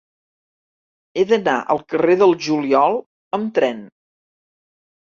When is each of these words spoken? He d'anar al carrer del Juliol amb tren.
He 1.17 1.25
d'anar 1.33 1.59
al 1.75 1.83
carrer 1.95 2.17
del 2.23 2.35
Juliol 2.49 3.01
amb 3.41 3.57
tren. 3.61 3.89